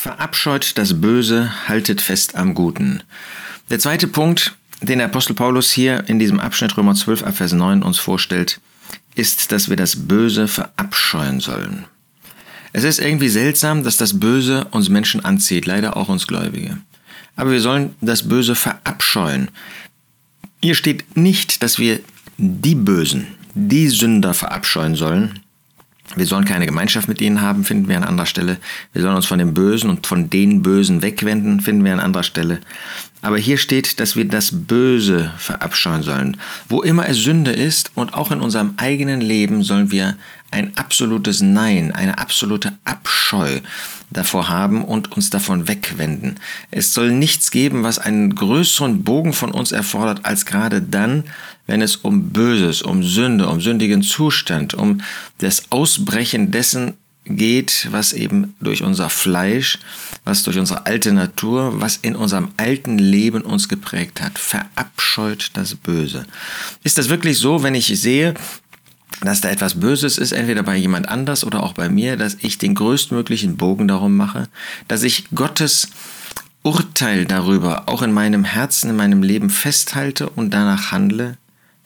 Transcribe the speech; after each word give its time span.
Verabscheut 0.00 0.78
das 0.78 0.98
Böse, 0.98 1.68
haltet 1.68 2.00
fest 2.00 2.34
am 2.34 2.54
Guten. 2.54 3.02
Der 3.68 3.78
zweite 3.78 4.06
Punkt, 4.06 4.56
den 4.80 4.96
der 4.96 5.08
Apostel 5.08 5.34
Paulus 5.34 5.70
hier 5.70 6.08
in 6.08 6.18
diesem 6.18 6.40
Abschnitt 6.40 6.74
Römer 6.74 6.94
12 6.94 7.22
ab 7.22 7.36
Vers 7.36 7.52
9 7.52 7.82
uns 7.82 7.98
vorstellt, 7.98 8.62
ist, 9.14 9.52
dass 9.52 9.68
wir 9.68 9.76
das 9.76 10.08
Böse 10.08 10.48
verabscheuen 10.48 11.40
sollen. 11.40 11.84
Es 12.72 12.84
ist 12.84 12.98
irgendwie 12.98 13.28
seltsam, 13.28 13.84
dass 13.84 13.98
das 13.98 14.18
Böse 14.18 14.64
uns 14.70 14.88
Menschen 14.88 15.22
anzieht, 15.22 15.66
leider 15.66 15.98
auch 15.98 16.08
uns 16.08 16.26
Gläubige. 16.26 16.78
Aber 17.36 17.50
wir 17.50 17.60
sollen 17.60 17.94
das 18.00 18.26
Böse 18.26 18.54
verabscheuen. 18.54 19.50
Hier 20.62 20.76
steht 20.76 21.14
nicht, 21.18 21.62
dass 21.62 21.78
wir 21.78 22.00
die 22.38 22.74
Bösen, 22.74 23.26
die 23.52 23.88
Sünder 23.88 24.32
verabscheuen 24.32 24.94
sollen, 24.94 25.40
wir 26.16 26.26
sollen 26.26 26.44
keine 26.44 26.66
Gemeinschaft 26.66 27.08
mit 27.08 27.20
ihnen 27.20 27.40
haben, 27.40 27.64
finden 27.64 27.88
wir 27.88 27.96
an 27.96 28.04
anderer 28.04 28.26
Stelle. 28.26 28.58
Wir 28.92 29.02
sollen 29.02 29.16
uns 29.16 29.26
von 29.26 29.38
dem 29.38 29.54
Bösen 29.54 29.90
und 29.90 30.06
von 30.06 30.28
den 30.28 30.62
Bösen 30.62 31.02
wegwenden, 31.02 31.60
finden 31.60 31.84
wir 31.84 31.92
an 31.92 32.00
anderer 32.00 32.24
Stelle. 32.24 32.60
Aber 33.22 33.38
hier 33.38 33.58
steht, 33.58 34.00
dass 34.00 34.16
wir 34.16 34.24
das 34.24 34.50
Böse 34.52 35.32
verabscheuen 35.36 36.02
sollen. 36.02 36.36
Wo 36.68 36.82
immer 36.82 37.08
es 37.08 37.18
Sünde 37.18 37.52
ist 37.52 37.92
und 37.94 38.14
auch 38.14 38.30
in 38.30 38.40
unserem 38.40 38.74
eigenen 38.78 39.20
Leben 39.20 39.62
sollen 39.62 39.90
wir 39.90 40.16
ein 40.50 40.76
absolutes 40.76 41.40
Nein, 41.42 41.92
eine 41.92 42.18
absolute 42.18 42.72
Abscheu 42.84 43.60
davor 44.10 44.48
haben 44.48 44.84
und 44.84 45.12
uns 45.12 45.30
davon 45.30 45.68
wegwenden. 45.68 46.36
Es 46.70 46.94
soll 46.94 47.12
nichts 47.12 47.50
geben, 47.50 47.84
was 47.84 47.98
einen 47.98 48.34
größeren 48.34 49.04
Bogen 49.04 49.32
von 49.32 49.52
uns 49.52 49.70
erfordert, 49.70 50.24
als 50.24 50.46
gerade 50.46 50.82
dann, 50.82 51.24
wenn 51.66 51.82
es 51.82 51.96
um 51.96 52.30
Böses, 52.30 52.82
um 52.82 53.04
Sünde, 53.04 53.48
um 53.48 53.60
sündigen 53.60 54.02
Zustand, 54.02 54.74
um 54.74 55.02
das 55.38 55.70
Ausbrechen 55.70 56.50
dessen 56.50 56.94
geht, 57.36 57.88
was 57.90 58.12
eben 58.12 58.54
durch 58.60 58.82
unser 58.82 59.10
Fleisch, 59.10 59.78
was 60.24 60.42
durch 60.42 60.58
unsere 60.58 60.86
alte 60.86 61.12
Natur, 61.12 61.80
was 61.80 61.96
in 61.96 62.16
unserem 62.16 62.48
alten 62.56 62.98
Leben 62.98 63.42
uns 63.42 63.68
geprägt 63.68 64.20
hat. 64.20 64.38
Verabscheut 64.38 65.50
das 65.54 65.74
Böse. 65.74 66.26
Ist 66.82 66.98
das 66.98 67.08
wirklich 67.08 67.38
so, 67.38 67.62
wenn 67.62 67.74
ich 67.74 67.86
sehe, 67.86 68.34
dass 69.22 69.40
da 69.40 69.50
etwas 69.50 69.80
Böses 69.80 70.18
ist, 70.18 70.32
entweder 70.32 70.62
bei 70.62 70.76
jemand 70.76 71.08
anders 71.08 71.44
oder 71.44 71.62
auch 71.62 71.74
bei 71.74 71.88
mir, 71.88 72.16
dass 72.16 72.36
ich 72.40 72.58
den 72.58 72.74
größtmöglichen 72.74 73.56
Bogen 73.56 73.88
darum 73.88 74.16
mache, 74.16 74.48
dass 74.88 75.02
ich 75.02 75.24
Gottes 75.34 75.88
Urteil 76.62 77.24
darüber 77.24 77.88
auch 77.88 78.02
in 78.02 78.12
meinem 78.12 78.44
Herzen, 78.44 78.90
in 78.90 78.96
meinem 78.96 79.22
Leben 79.22 79.50
festhalte 79.50 80.28
und 80.28 80.52
danach 80.52 80.92
handle, 80.92 81.36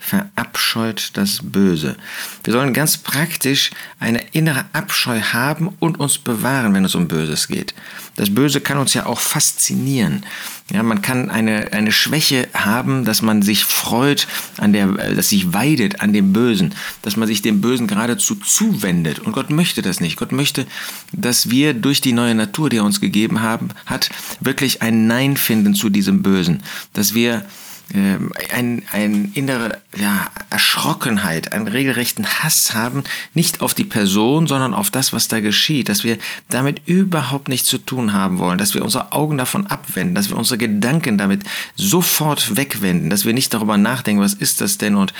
verabscheut 0.04 1.10
das 1.14 1.40
Böse. 1.42 1.96
Wir 2.44 2.52
sollen 2.52 2.74
ganz 2.74 2.98
praktisch 2.98 3.70
eine 3.98 4.20
innere 4.32 4.66
Abscheu 4.74 5.18
haben 5.20 5.70
und 5.78 5.98
uns 5.98 6.18
bewahren, 6.18 6.74
wenn 6.74 6.84
es 6.84 6.94
um 6.94 7.08
Böses 7.08 7.48
geht. 7.48 7.74
Das 8.16 8.32
Böse 8.32 8.60
kann 8.60 8.78
uns 8.78 8.92
ja 8.92 9.06
auch 9.06 9.18
faszinieren. 9.18 10.24
Ja, 10.70 10.82
man 10.82 11.02
kann 11.02 11.30
eine, 11.30 11.72
eine 11.72 11.90
Schwäche 11.90 12.48
haben, 12.52 13.04
dass 13.04 13.22
man 13.22 13.42
sich 13.42 13.64
freut 13.64 14.28
an 14.58 14.72
der, 14.72 14.88
dass 14.88 15.30
sich 15.30 15.52
weidet 15.52 16.00
an 16.00 16.12
dem 16.12 16.32
Bösen, 16.32 16.74
dass 17.02 17.16
man 17.16 17.26
sich 17.26 17.42
dem 17.42 17.60
Bösen 17.60 17.86
geradezu 17.86 18.34
zuwendet. 18.36 19.18
Und 19.18 19.32
Gott 19.32 19.50
möchte 19.50 19.82
das 19.82 20.00
nicht. 20.00 20.16
Gott 20.16 20.32
möchte, 20.32 20.66
dass 21.12 21.50
wir 21.50 21.74
durch 21.74 22.02
die 22.02 22.12
neue 22.12 22.34
Natur, 22.34 22.68
die 22.68 22.76
er 22.76 22.84
uns 22.84 23.00
gegeben 23.00 23.40
haben, 23.40 23.70
hat, 23.86 24.10
wirklich 24.40 24.82
ein 24.82 25.06
Nein 25.06 25.36
finden 25.36 25.74
zu 25.74 25.88
diesem 25.88 26.22
Bösen. 26.22 26.62
Dass 26.92 27.14
wir 27.14 27.44
ein, 27.92 28.82
ein 28.92 29.30
innere 29.34 29.80
ja, 29.96 30.26
Erschrockenheit, 30.50 31.52
einen 31.52 31.68
regelrechten 31.68 32.26
Hass 32.26 32.74
haben, 32.74 33.04
nicht 33.34 33.60
auf 33.60 33.74
die 33.74 33.84
Person, 33.84 34.46
sondern 34.46 34.74
auf 34.74 34.90
das, 34.90 35.12
was 35.12 35.28
da 35.28 35.40
geschieht, 35.40 35.88
dass 35.88 36.02
wir 36.02 36.18
damit 36.48 36.82
überhaupt 36.86 37.48
nichts 37.48 37.68
zu 37.68 37.78
tun 37.78 38.12
haben 38.12 38.38
wollen, 38.38 38.58
dass 38.58 38.74
wir 38.74 38.82
unsere 38.82 39.12
Augen 39.12 39.38
davon 39.38 39.66
abwenden, 39.66 40.14
dass 40.14 40.30
wir 40.30 40.36
unsere 40.36 40.58
Gedanken 40.58 41.18
damit 41.18 41.42
sofort 41.76 42.56
wegwenden, 42.56 43.10
dass 43.10 43.24
wir 43.24 43.32
nicht 43.32 43.52
darüber 43.54 43.76
nachdenken, 43.76 44.22
was 44.22 44.34
ist 44.34 44.60
das 44.60 44.78
denn 44.78 44.96
und, 44.96 45.12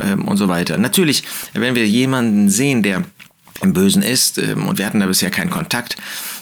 ähm, 0.00 0.26
und 0.26 0.36
so 0.36 0.48
weiter. 0.48 0.76
Natürlich, 0.76 1.22
wenn 1.54 1.74
wir 1.74 1.86
jemanden 1.86 2.50
sehen, 2.50 2.82
der 2.82 3.04
im 3.62 3.72
Bösen 3.72 4.02
ist, 4.02 4.38
ähm, 4.38 4.66
und 4.66 4.78
wir 4.78 4.86
hatten 4.86 5.00
da 5.00 5.06
bisher 5.06 5.30
keinen 5.30 5.50
Kontakt, 5.50 5.96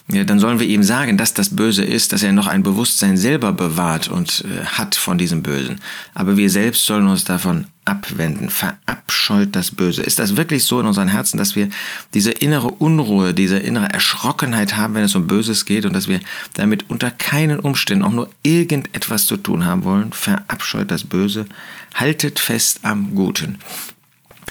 dann 0.09 0.39
sollen 0.39 0.61
wir 0.61 0.69
ihm 0.69 0.85
sagen, 0.85 1.19
dass 1.19 1.35
das 1.35 1.57
Böse 1.57 1.85
ist, 1.85 2.13
dass 2.13 2.23
er 2.23 2.33
noch 2.33 2.47
ein 2.47 2.63
Bewusstsein 2.63 3.17
selber 3.17 3.53
bewahrt 3.53 4.07
und 4.07 4.45
äh, 4.45 4.65
hat 4.65 4.95
von 4.95 5.19
diesem 5.19 5.43
Bösen. 5.43 5.81
Aber 6.15 6.37
wir 6.37 6.49
selbst 6.49 6.87
sollen 6.87 7.09
uns 7.09 7.25
davon 7.25 7.67
abwenden, 7.85 8.49
verabscheut 8.51 9.49
das 9.57 9.73
Böse. 9.73 10.03
Ist 10.03 10.21
das 10.21 10.37
wirklich 10.37 10.65
so 10.65 10.79
in 10.79 10.87
unseren 10.87 11.09
Herzen, 11.09 11.39
dass 11.39 11.57
wir 11.57 11.71
diese 12.15 12.31
innere 12.31 12.69
Unruhe, 12.69 13.35
diese 13.35 13.59
innere 13.59 13.89
Erschrockenheit 13.93 14.77
haben, 14.77 14.95
wenn 14.95 15.05
es 15.05 15.15
um 15.17 15.27
Böses 15.27 15.65
geht 15.65 15.85
und 15.85 15.93
dass 15.93 16.07
wir 16.07 16.21
damit 16.55 16.89
unter 16.89 17.11
keinen 17.11 17.59
Umständen 17.59 18.05
auch 18.05 18.13
nur 18.13 18.31
irgendetwas 18.45 19.27
zu 19.27 19.37
tun 19.37 19.65
haben 19.65 19.83
wollen? 19.83 20.13
Verabscheut 20.13 20.91
das 20.91 21.03
Böse, 21.03 21.47
haltet 21.95 22.39
fest 22.39 22.81
am 22.83 23.15
Guten. 23.17 23.59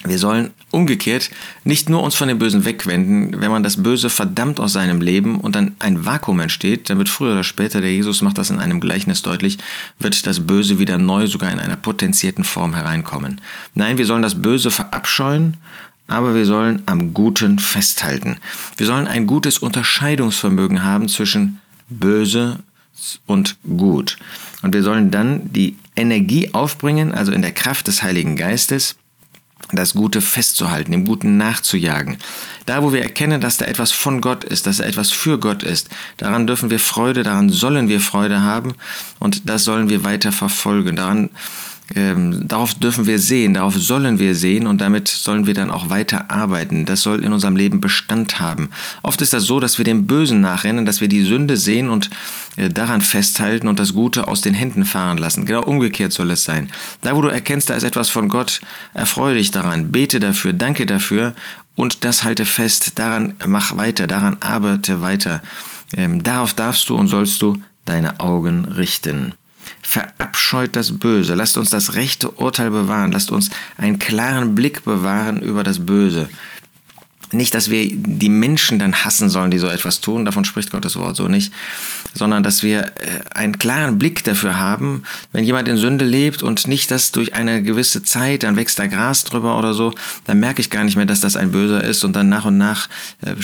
Wir 0.03 0.19
sollen 0.19 0.51
umgekehrt 0.71 1.31
nicht 1.63 1.89
nur 1.89 2.03
uns 2.03 2.15
von 2.15 2.27
dem 2.27 2.37
Bösen 2.37 2.65
wegwenden, 2.65 3.41
wenn 3.41 3.49
man 3.49 3.63
das 3.63 3.81
Böse 3.81 4.09
verdammt 4.09 4.59
aus 4.59 4.73
seinem 4.73 5.01
Leben 5.01 5.39
und 5.39 5.55
dann 5.55 5.75
ein 5.79 6.05
Vakuum 6.05 6.41
entsteht, 6.41 6.89
dann 6.89 6.97
wird 6.97 7.09
früher 7.09 7.31
oder 7.31 7.43
später, 7.43 7.81
der 7.81 7.91
Jesus 7.91 8.21
macht 8.21 8.37
das 8.37 8.49
in 8.49 8.59
einem 8.59 8.79
Gleichnis 8.79 9.21
deutlich, 9.21 9.57
wird 9.97 10.27
das 10.27 10.45
Böse 10.45 10.77
wieder 10.79 10.97
neu, 10.97 11.27
sogar 11.27 11.51
in 11.51 11.59
einer 11.59 11.77
potenzierten 11.77 12.43
Form 12.43 12.75
hereinkommen. 12.75 13.41
Nein, 13.73 13.97
wir 13.97 14.05
sollen 14.05 14.21
das 14.21 14.41
Böse 14.41 14.69
verabscheuen, 14.69 15.57
aber 16.07 16.35
wir 16.35 16.45
sollen 16.45 16.83
am 16.85 17.13
Guten 17.13 17.57
festhalten. 17.57 18.37
Wir 18.77 18.85
sollen 18.85 19.07
ein 19.07 19.25
gutes 19.25 19.57
Unterscheidungsvermögen 19.57 20.83
haben 20.83 21.07
zwischen 21.07 21.61
Böse 21.89 22.59
und 23.25 23.57
Gut. 23.63 24.17
Und 24.61 24.73
wir 24.73 24.83
sollen 24.83 25.09
dann 25.09 25.51
die 25.51 25.77
Energie 25.95 26.53
aufbringen, 26.53 27.11
also 27.11 27.31
in 27.31 27.41
der 27.41 27.53
Kraft 27.53 27.87
des 27.87 28.03
Heiligen 28.03 28.35
Geistes, 28.35 28.95
das 29.71 29.93
Gute 29.93 30.21
festzuhalten, 30.21 30.91
dem 30.91 31.05
Guten 31.05 31.37
nachzujagen. 31.37 32.17
Da, 32.65 32.83
wo 32.83 32.93
wir 32.93 33.01
erkennen, 33.01 33.41
dass 33.41 33.57
da 33.57 33.65
etwas 33.65 33.91
von 33.91 34.21
Gott 34.21 34.43
ist, 34.43 34.67
dass 34.67 34.77
da 34.77 34.83
etwas 34.83 35.11
für 35.11 35.39
Gott 35.39 35.63
ist, 35.63 35.89
daran 36.17 36.47
dürfen 36.47 36.69
wir 36.69 36.79
Freude, 36.79 37.23
daran 37.23 37.49
sollen 37.49 37.89
wir 37.89 37.99
Freude 37.99 38.41
haben 38.41 38.75
und 39.19 39.49
das 39.49 39.63
sollen 39.63 39.89
wir 39.89 40.03
weiter 40.03 40.31
verfolgen. 40.31 40.95
Daran 40.95 41.29
ähm, 41.93 42.47
darauf 42.47 42.73
dürfen 42.73 43.05
wir 43.05 43.19
sehen, 43.19 43.53
darauf 43.53 43.75
sollen 43.75 44.17
wir 44.17 44.33
sehen 44.33 44.65
und 44.65 44.81
damit 44.81 45.07
sollen 45.07 45.45
wir 45.45 45.53
dann 45.53 45.69
auch 45.69 45.89
weiter 45.89 46.31
arbeiten. 46.31 46.85
Das 46.85 47.03
soll 47.03 47.23
in 47.23 47.31
unserem 47.31 47.55
Leben 47.55 47.79
Bestand 47.79 48.39
haben. 48.39 48.69
Oft 49.03 49.21
ist 49.21 49.33
das 49.33 49.43
so, 49.43 49.59
dass 49.59 49.77
wir 49.77 49.85
dem 49.85 50.07
Bösen 50.07 50.41
nachrennen, 50.41 50.85
dass 50.85 50.99
wir 50.99 51.07
die 51.07 51.21
Sünde 51.21 51.57
sehen 51.57 51.89
und 51.89 52.09
äh, 52.55 52.69
daran 52.69 53.01
festhalten 53.01 53.67
und 53.67 53.79
das 53.79 53.93
Gute 53.93 54.27
aus 54.27 54.41
den 54.41 54.55
Händen 54.55 54.83
fahren 54.83 55.19
lassen. 55.19 55.45
Genau 55.45 55.61
umgekehrt 55.63 56.11
soll 56.11 56.31
es 56.31 56.43
sein. 56.43 56.71
Da, 57.01 57.15
wo 57.15 57.21
du 57.21 57.27
erkennst, 57.27 57.69
da 57.69 57.75
ist 57.75 57.83
etwas 57.83 58.09
von 58.09 58.29
Gott, 58.29 58.61
erfreue 58.95 59.35
dich 59.35 59.51
daran, 59.51 59.91
bete 59.91 60.19
dafür, 60.19 60.53
danke 60.53 60.87
dafür 60.87 61.35
und 61.75 62.03
das 62.03 62.23
halte 62.23 62.45
fest. 62.45 62.97
Daran 62.97 63.35
mach 63.45 63.77
weiter, 63.77 64.07
daran 64.07 64.37
arbeite 64.39 65.01
weiter. 65.01 65.43
Ähm, 65.95 66.23
darauf 66.23 66.55
darfst 66.55 66.89
du 66.89 66.95
und 66.95 67.09
sollst 67.09 67.41
du 67.43 67.57
deine 67.85 68.19
Augen 68.19 68.65
richten. 68.65 69.35
Verabscheut 69.87 70.75
das 70.75 70.97
Böse. 70.97 71.35
Lasst 71.35 71.57
uns 71.57 71.69
das 71.69 71.93
rechte 71.93 72.31
Urteil 72.31 72.71
bewahren. 72.71 73.11
Lasst 73.11 73.31
uns 73.31 73.51
einen 73.77 73.99
klaren 73.99 74.55
Blick 74.55 74.83
bewahren 74.83 75.41
über 75.41 75.63
das 75.63 75.85
Böse. 75.85 76.27
Nicht, 77.35 77.53
dass 77.53 77.69
wir 77.69 77.87
die 77.91 78.29
Menschen 78.29 78.79
dann 78.79 78.93
hassen 79.03 79.29
sollen, 79.29 79.51
die 79.51 79.57
so 79.57 79.67
etwas 79.67 80.01
tun, 80.01 80.25
davon 80.25 80.45
spricht 80.45 80.71
Gottes 80.71 80.95
Wort 80.95 81.15
so 81.15 81.27
nicht, 81.27 81.51
sondern 82.13 82.43
dass 82.43 82.63
wir 82.63 82.85
äh, 82.85 82.91
einen 83.33 83.59
klaren 83.59 83.97
Blick 83.97 84.23
dafür 84.23 84.57
haben, 84.57 85.03
wenn 85.31 85.43
jemand 85.43 85.67
in 85.67 85.77
Sünde 85.77 86.05
lebt 86.05 86.43
und 86.43 86.67
nicht 86.67 86.91
das 86.91 87.11
durch 87.11 87.33
eine 87.33 87.61
gewisse 87.61 88.03
Zeit, 88.03 88.43
dann 88.43 88.55
wächst 88.55 88.79
da 88.79 88.87
Gras 88.87 89.23
drüber 89.23 89.57
oder 89.57 89.73
so, 89.73 89.93
dann 90.25 90.39
merke 90.39 90.61
ich 90.61 90.69
gar 90.69 90.83
nicht 90.83 90.95
mehr, 90.95 91.05
dass 91.05 91.19
das 91.19 91.35
ein 91.35 91.51
Böser 91.51 91.83
ist 91.83 92.03
und 92.03 92.15
dann 92.15 92.29
nach 92.29 92.45
und 92.45 92.57
nach 92.57 92.87
äh, 93.25 93.31
äh 93.31 93.35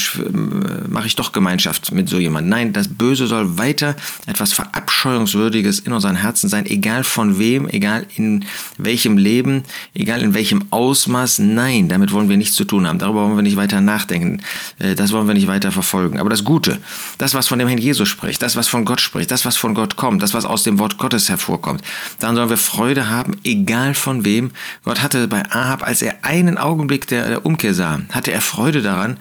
mache 0.88 1.08
ich 1.08 1.16
doch 1.16 1.32
Gemeinschaft 1.32 1.92
mit 1.92 2.10
so 2.10 2.18
jemand. 2.18 2.48
Nein, 2.48 2.74
das 2.74 2.88
Böse 2.88 3.28
soll 3.28 3.58
weiter 3.58 3.96
etwas 4.26 4.54
Verabscheuungswürdiges 4.54 5.80
in 5.80 5.94
unseren 5.94 6.16
Herzen 6.16 6.50
sein, 6.50 6.66
egal 6.66 7.04
von 7.04 7.40
wem, 7.40 7.68
egal 7.68 8.06
in 8.16 8.46
welchem 8.78 9.18
Leben, 9.18 9.64
egal 9.94 10.22
in 10.22 10.34
welchem 10.34 10.66
Ausmaß. 10.70 11.40
Nein, 11.40 11.90
damit 11.90 12.12
wollen 12.12 12.30
wir 12.30 12.38
nichts 12.38 12.56
zu 12.56 12.66
tun 12.66 12.88
haben. 12.88 13.00
Darüber 13.00 13.24
wollen 13.26 13.36
wir 13.36 13.44
nicht 13.44 13.58
weiter 13.58 13.81
nachdenken. 13.86 14.42
Äh, 14.80 14.96
das 14.96 15.12
wollen 15.12 15.28
wir 15.28 15.34
nicht 15.34 15.48
weiter 15.48 15.72
verfolgen. 15.72 16.20
Aber 16.20 16.30
das 16.30 16.44
Gute, 16.44 16.80
das, 17.18 17.34
was 17.34 17.48
von 17.48 17.60
dem 17.60 17.68
Herrn 17.68 17.80
Jesus 17.80 18.10
spricht, 18.10 18.42
das, 18.42 18.56
was 18.56 18.68
von 18.68 18.86
Gott 18.86 19.02
spricht, 19.02 19.32
das, 19.32 19.46
was 19.46 19.58
von 19.58 19.74
Gott 19.74 19.96
kommt, 19.96 20.22
das, 20.22 20.34
was 20.34 20.46
aus 20.46 20.64
dem 20.64 20.80
Wort 20.80 20.98
Gottes 20.98 21.30
hervorkommt, 21.30 21.82
daran 22.20 22.36
sollen 22.36 22.50
wir 22.50 22.58
Freude 22.58 23.10
haben, 23.10 23.38
egal 23.44 23.94
von 23.94 24.26
wem. 24.26 24.52
Gott 24.84 25.02
hatte 25.02 25.28
bei 25.28 25.44
Ahab, 25.52 25.84
als 25.84 26.02
er 26.02 26.24
einen 26.24 26.58
Augenblick 26.58 27.08
der, 27.08 27.46
Umkehr 27.46 27.74
sah, 27.74 28.02
hatte 28.12 28.32
er 28.32 28.42
Freude 28.42 28.82
daran, 28.82 29.18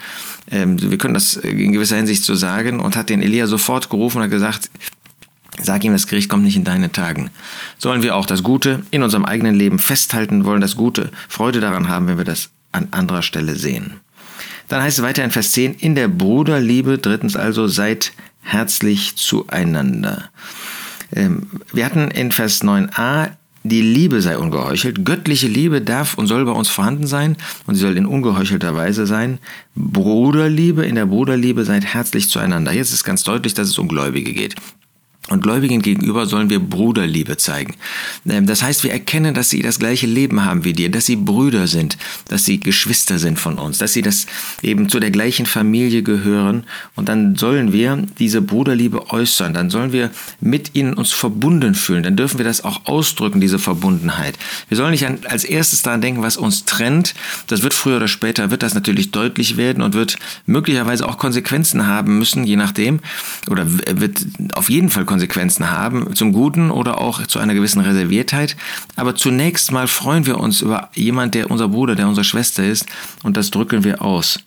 ähm, 0.51 0.81
wir 0.81 0.99
können 0.99 1.15
das 1.15 1.37
in 1.37 1.73
gewisser 1.73 1.97
Hinsicht 1.97 2.25
so 2.25 2.35
sagen, 2.35 2.81
und 2.81 2.97
hat 2.97 3.09
den 3.09 3.23
Elia 3.23 3.47
sofort 3.47 3.91
gerufen 3.91 4.19
und 4.19 4.25
hat 4.25 4.31
gesagt, 4.31 4.71
Sag 5.63 5.85
ihm, 5.85 5.93
das 5.93 6.06
Gericht 6.06 6.29
kommt 6.29 6.45
nicht 6.45 6.56
in 6.56 6.65
deine 6.65 6.93
Tagen. 6.93 7.31
Sollen 7.77 8.03
wir 8.03 8.17
auch 8.17 8.27
das 8.27 8.43
Gute 8.43 8.83
in 8.91 9.03
unserem 9.03 9.25
eigenen 9.25 9.55
Leben 9.55 9.79
festhalten, 9.79 10.45
wollen 10.45 10.61
das 10.61 10.77
Gute, 10.77 11.11
Freude 11.29 11.61
daran 11.61 11.89
haben, 11.89 12.06
wenn 12.06 12.19
wir 12.19 12.25
das 12.25 12.51
an 12.73 12.89
anderer 12.93 13.23
Stelle 13.23 13.56
sehen. 13.56 14.01
Dann 14.70 14.82
heißt 14.82 14.99
es 14.99 15.05
weiter 15.05 15.25
in 15.25 15.32
Vers 15.32 15.50
10, 15.52 15.75
in 15.75 15.96
der 15.96 16.06
Bruderliebe, 16.06 16.99
drittens 16.99 17.34
also, 17.34 17.67
seid 17.67 18.12
herzlich 18.40 19.17
zueinander. 19.17 20.31
Ähm, 21.12 21.49
wir 21.72 21.84
hatten 21.84 22.11
in 22.12 22.31
Vers 22.31 22.62
9a 22.62 23.32
die 23.64 23.82
Liebe 23.82 24.22
sei 24.22 24.38
ungeheuchelt. 24.38 25.05
Göttliche 25.05 25.49
Liebe 25.49 25.81
darf 25.82 26.14
und 26.14 26.28
soll 26.28 26.44
bei 26.44 26.52
uns 26.52 26.69
vorhanden 26.69 27.08
sein 27.08 27.37
und 27.67 27.75
sie 27.75 27.81
soll 27.81 27.96
in 27.96 28.06
ungeheuchelter 28.06 28.76
Weise 28.76 29.06
sein. 29.06 29.38
Bruderliebe, 29.75 30.87
in 30.87 30.94
der 30.94 31.06
Bruderliebe 31.06 31.64
seid 31.64 31.84
herzlich 31.84 32.31
zueinander. 32.31 32.72
Jetzt 32.72 32.93
ist 32.93 33.02
ganz 33.02 33.25
deutlich, 33.25 33.55
dass 33.55 33.69
es 33.69 33.76
um 33.76 33.88
Gläubige 33.88 34.32
geht. 34.32 34.55
Und 35.31 35.44
Gläubigen 35.44 35.81
gegenüber 35.81 36.27
sollen 36.27 36.50
wir 36.50 36.59
Bruderliebe 36.59 37.37
zeigen. 37.37 37.75
Ähm, 38.29 38.47
das 38.47 38.62
heißt, 38.62 38.82
wir 38.82 38.91
erkennen, 38.91 39.32
dass 39.32 39.49
sie 39.49 39.62
das 39.62 39.79
gleiche 39.79 40.09
Leben 40.09 40.44
haben 40.44 40.65
wie 40.65 40.73
dir, 40.73 40.91
dass 40.91 41.06
sie 41.06 41.15
Brüder 41.15 41.69
sind, 41.69 41.97
dass 42.27 42.44
sie 42.44 42.59
Geschwister 42.59 43.21
sind 43.21 43.38
von 43.38 43.56
uns, 43.56 43.79
dass 43.79 43.93
sie 43.93 44.03
das 44.03 44.27
eben 44.61 44.88
zu 44.88 44.99
der 44.99 45.12
gleichen 45.12 45.47
Familie 45.47 46.03
gehören. 46.03 46.65
Und 46.97 47.09
dann 47.09 47.37
sollen 47.37 47.73
wir 47.73 48.05
diese 48.19 48.43
Bruderliebe 48.43 49.12
äußern. 49.12 49.55
Dann 49.55 49.71
sollen 49.71 49.93
wir 49.93 50.11
mit 50.41 50.75
ihnen 50.75 50.94
uns 50.94 51.12
verbunden 51.12 51.77
fühlen. 51.77 52.03
Dann 52.03 52.17
dürfen 52.17 52.38
wir 52.38 52.44
das 52.44 52.65
auch 52.65 52.87
ausdrücken, 52.87 53.41
diese 53.41 53.61
Verbundenheit. 53.61 54.37
Wir 54.69 54.77
sollen 54.77 54.91
nicht 54.91 55.06
als 55.31 55.44
erstes 55.44 55.82
daran 55.82 56.00
denken, 56.00 56.23
was 56.23 56.38
uns 56.38 56.65
trennt. 56.65 57.15
Das 57.47 57.62
wird 57.62 57.73
früher 57.73 57.99
oder 57.99 58.09
später, 58.09 58.50
wird 58.50 58.65
das 58.65 58.75
natürlich 58.75 59.12
deutlich 59.12 59.56
werden 59.56 59.81
und 59.81 59.94
wird 59.94 60.17
möglicherweise 60.47 61.09
auch 61.09 61.19
Konsequenzen 61.19 61.87
haben 61.87 62.19
müssen, 62.19 62.43
je 62.43 62.56
nachdem. 62.56 62.99
Oder 63.49 63.67
wird 63.71 64.27
auf 64.55 64.69
jeden 64.69 64.91
Fall 64.91 65.05
Konsequenzen 65.05 65.19
Konsequenzen 65.20 65.70
haben, 65.70 66.14
zum 66.17 66.32
Guten 66.32 66.70
oder 66.70 66.99
auch 66.99 67.26
zu 67.26 67.38
einer 67.40 67.52
gewissen 67.52 67.81
Reserviertheit. 67.81 68.56
Aber 68.96 69.14
zunächst 69.14 69.70
mal 69.70 69.87
freuen 69.87 70.25
wir 70.25 70.40
uns 70.40 70.62
über 70.62 70.88
jemand, 70.94 71.34
der 71.34 71.50
unser 71.50 71.69
Bruder, 71.69 71.94
der 71.94 72.08
unsere 72.08 72.25
Schwester 72.25 72.64
ist 72.64 72.87
und 73.22 73.37
das 73.37 73.50
drücken 73.50 73.84
wir 73.84 74.00
aus. 74.00 74.38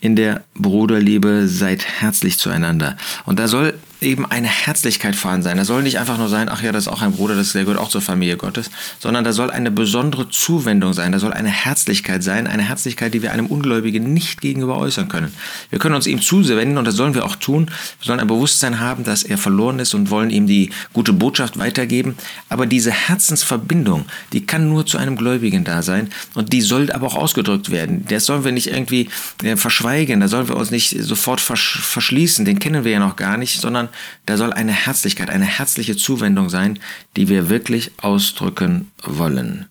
In 0.00 0.14
der 0.14 0.44
Bruderliebe 0.54 1.48
seid 1.48 1.84
herzlich 1.84 2.38
zueinander. 2.38 2.96
Und 3.24 3.38
da 3.38 3.48
soll 3.48 3.74
eben 4.00 4.26
eine 4.26 4.46
Herzlichkeit 4.46 5.16
vorhanden 5.16 5.42
sein. 5.42 5.56
Da 5.56 5.64
soll 5.64 5.82
nicht 5.82 5.98
einfach 5.98 6.18
nur 6.18 6.28
sein, 6.28 6.48
ach 6.48 6.62
ja, 6.62 6.72
das 6.72 6.84
ist 6.84 6.92
auch 6.92 7.02
ein 7.02 7.12
Bruder, 7.12 7.34
das, 7.34 7.52
gehört 7.52 7.78
auch 7.78 7.88
zur 7.88 8.00
Familie 8.00 8.36
Gottes, 8.36 8.70
sondern 9.00 9.24
da 9.24 9.32
soll 9.32 9.50
eine 9.50 9.70
besondere 9.70 10.28
Zuwendung 10.28 10.92
sein, 10.92 11.10
da 11.10 11.18
soll 11.18 11.32
eine 11.32 11.48
Herzlichkeit 11.48 12.22
sein, 12.22 12.46
eine 12.46 12.62
Herzlichkeit, 12.62 13.14
die 13.14 13.22
wir 13.22 13.32
einem 13.32 13.46
Ungläubigen 13.46 14.12
nicht 14.12 14.40
gegenüber 14.40 14.78
äußern 14.78 15.08
können. 15.08 15.32
Wir 15.70 15.78
können 15.78 15.96
uns 15.96 16.06
ihm 16.06 16.20
zuwenden 16.20 16.78
und 16.78 16.84
das 16.84 16.94
sollen 16.94 17.14
wir 17.14 17.24
auch 17.24 17.36
tun. 17.36 17.66
Wir 18.00 18.06
sollen 18.06 18.20
ein 18.20 18.26
Bewusstsein 18.28 18.78
haben, 18.78 19.02
dass 19.02 19.24
er 19.24 19.38
verloren 19.38 19.80
ist 19.80 19.94
und 19.94 20.10
wollen 20.10 20.30
ihm 20.30 20.46
die 20.46 20.70
gute 20.92 21.12
Botschaft 21.12 21.58
weitergeben. 21.58 22.16
Aber 22.48 22.66
diese 22.66 22.92
Herzensverbindung, 22.92 24.04
die 24.32 24.46
kann 24.46 24.68
nur 24.68 24.86
zu 24.86 24.98
einem 24.98 25.16
Gläubigen 25.16 25.64
da 25.64 25.82
sein 25.82 26.10
und 26.34 26.52
die 26.52 26.60
soll 26.60 26.92
aber 26.92 27.08
auch 27.08 27.16
ausgedrückt 27.16 27.70
werden. 27.70 28.04
Das 28.08 28.26
sollen 28.26 28.44
wir 28.44 28.52
nicht 28.52 28.68
irgendwie 28.68 29.08
äh, 29.42 29.56
verschweigen, 29.88 30.20
da 30.20 30.28
sollen 30.28 30.48
wir 30.48 30.56
uns 30.56 30.70
nicht 30.70 30.96
sofort 31.02 31.40
verschließen, 31.40 32.44
den 32.44 32.58
kennen 32.58 32.84
wir 32.84 32.92
ja 32.92 32.98
noch 32.98 33.16
gar 33.16 33.36
nicht, 33.36 33.60
sondern 33.60 33.88
da 34.26 34.36
soll 34.36 34.52
eine 34.52 34.72
Herzlichkeit, 34.72 35.30
eine 35.30 35.46
herzliche 35.46 35.96
Zuwendung 35.96 36.50
sein, 36.50 36.78
die 37.16 37.28
wir 37.28 37.48
wirklich 37.48 37.92
ausdrücken 37.98 38.90
wollen. 39.02 39.66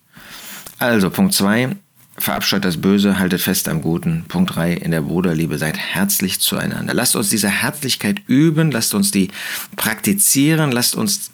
Also 0.78 1.10
Punkt 1.10 1.34
2, 1.34 1.76
verabscheut 2.16 2.64
das 2.64 2.78
Böse, 2.80 3.18
haltet 3.18 3.40
fest 3.40 3.68
am 3.68 3.80
Guten. 3.80 4.24
Punkt 4.26 4.56
3, 4.56 4.74
in 4.74 4.90
der 4.90 5.02
Bruderliebe 5.02 5.56
seid 5.56 5.76
herzlich 5.76 6.40
zueinander. 6.40 6.94
Lasst 6.94 7.14
uns 7.14 7.30
diese 7.30 7.48
Herzlichkeit 7.48 8.22
üben, 8.26 8.72
lasst 8.72 8.94
uns 8.94 9.12
die 9.12 9.28
praktizieren, 9.76 10.72
lasst 10.72 10.96
uns 10.96 11.30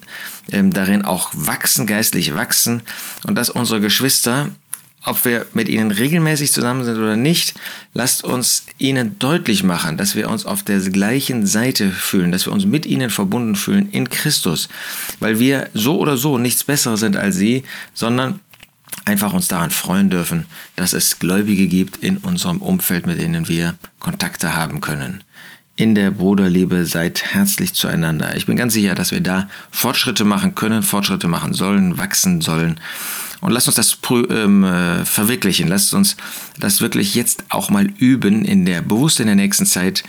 ähm, 0.53 0.73
darin 0.73 1.05
auch 1.05 1.31
wachsen, 1.33 1.87
geistlich 1.87 2.35
wachsen 2.35 2.83
und 3.27 3.35
dass 3.35 3.49
unsere 3.49 3.81
Geschwister 3.81 4.51
ob 5.05 5.25
wir 5.25 5.47
mit 5.53 5.69
ihnen 5.69 5.91
regelmäßig 5.91 6.53
zusammen 6.53 6.85
sind 6.85 6.97
oder 6.97 7.17
nicht, 7.17 7.55
lasst 7.93 8.25
uns 8.25 8.65
ihnen 8.79 9.19
deutlich 9.19 9.63
machen, 9.63 9.97
dass 9.97 10.15
wir 10.15 10.31
uns 10.31 10.47
auf 10.47 10.63
der 10.63 10.81
gleichen 10.81 11.47
Seite 11.47 11.91
fühlen, 11.91 12.33
dass 12.33 12.47
wir 12.47 12.53
uns 12.53 12.65
mit 12.65 12.87
ihnen 12.87 13.11
verbunden 13.11 13.55
fühlen 13.55 13.91
in 13.91 14.09
Christus, 14.09 14.69
weil 15.21 15.39
wir 15.39 15.69
so 15.75 15.99
oder 15.99 16.17
so 16.17 16.39
nichts 16.39 16.65
Besseres 16.65 17.01
sind 17.01 17.17
als 17.17 17.37
sie, 17.37 17.65
sondern 17.93 18.41
einfach 19.05 19.33
uns 19.33 19.49
daran 19.49 19.71
freuen 19.71 20.09
dürfen, 20.09 20.47
dass 20.77 20.93
es 20.93 21.19
Gläubige 21.19 21.67
gibt 21.67 21.99
in 21.99 22.19
unserem 22.19 22.59
Umfeld, 22.63 23.07
mit 23.07 23.21
denen 23.21 23.49
wir 23.49 23.75
Kontakte 23.99 24.57
haben 24.57 24.81
können. 24.81 25.23
In 25.77 25.97
der 25.97 26.13
Bruderliebe 26.13 26.87
seid 26.87 27.35
herzlich 27.35 27.75
zueinander. 27.75 28.37
Ich 28.37 28.47
bin 28.47 28.57
ganz 28.57 28.75
sicher, 28.75 28.95
dass 28.95 29.11
wir 29.11 29.21
da 29.21 29.49
Fortschritte 29.73 30.25
machen 30.25 30.55
können, 30.55 30.85
Fortschritte 30.85 31.27
machen 31.27 31.53
sollen, 31.53 31.99
wachsen 31.99 32.41
sollen. 32.41 32.79
Und 33.45 33.53
lasst 33.53 33.67
uns 33.69 33.77
das 33.77 33.99
ähm, 34.31 34.65
äh, 34.65 35.05
verwirklichen. 35.05 35.69
Lasst 35.69 35.93
uns 35.93 36.17
das 36.59 36.81
wirklich 36.81 37.15
jetzt 37.15 37.45
auch 37.51 37.69
mal 37.69 37.85
üben, 37.99 38.43
in 38.43 38.65
der 38.65 38.81
bewusst 38.81 39.21
in 39.21 39.27
der 39.27 39.37
nächsten 39.37 39.67
Zeit, 39.67 40.03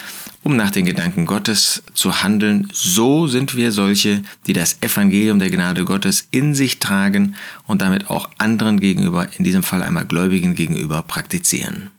um 0.43 0.55
nach 0.55 0.71
den 0.71 0.85
Gedanken 0.85 1.25
Gottes 1.25 1.83
zu 1.93 2.23
handeln. 2.23 2.69
So 2.71 3.27
sind 3.27 3.57
wir 3.57 3.73
solche, 3.73 4.23
die 4.47 4.53
das 4.53 4.77
Evangelium 4.81 5.39
der 5.39 5.49
Gnade 5.49 5.83
Gottes 5.83 6.29
in 6.31 6.55
sich 6.55 6.79
tragen 6.79 7.35
und 7.67 7.81
damit 7.81 8.09
auch 8.09 8.29
anderen 8.37 8.79
gegenüber, 8.79 9.27
in 9.37 9.43
diesem 9.43 9.63
Fall 9.63 9.83
einmal 9.83 10.05
Gläubigen 10.05 10.55
gegenüber, 10.55 11.01
praktizieren. 11.01 11.91